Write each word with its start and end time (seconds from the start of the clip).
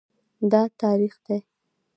دا 0.51 0.61
تریخ 0.79 1.13
دی 1.25 1.37